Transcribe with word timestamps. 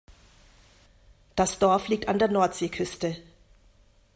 Das 1.35 1.59
Dorf 1.59 1.87
liegt 1.87 2.07
an 2.07 2.17
der 2.17 2.27
Nordseeküste. 2.27 3.17